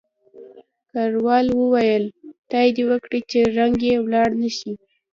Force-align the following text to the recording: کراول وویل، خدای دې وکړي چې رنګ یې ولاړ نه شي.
کراول 0.91 1.45
وویل، 1.59 2.03
خدای 2.39 2.67
دې 2.75 2.83
وکړي 2.89 3.19
چې 3.31 3.39
رنګ 3.57 3.75
یې 3.87 3.95
ولاړ 4.03 4.29
نه 4.41 4.49
شي. 4.57 4.71